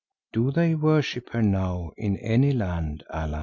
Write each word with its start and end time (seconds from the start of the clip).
Do 0.33 0.49
they 0.49 0.73
worship 0.73 1.29
her 1.29 1.43
now 1.43 1.91
in 1.95 2.17
any 2.17 2.53
land, 2.53 3.03
Allan?" 3.13 3.39